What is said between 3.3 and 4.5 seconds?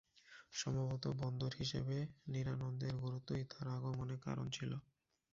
তাঁর আগমনের কারণ